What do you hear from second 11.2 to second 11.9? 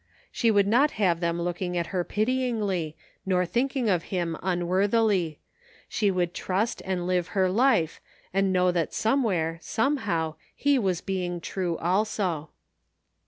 true